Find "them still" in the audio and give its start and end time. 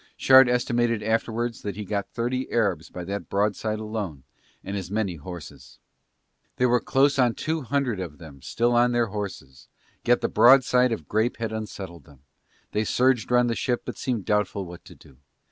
8.17-8.71